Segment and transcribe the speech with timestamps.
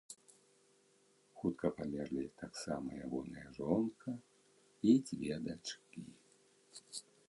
[1.41, 6.01] Хутка памерлі таксама ягоная жонка і дзве дачкі.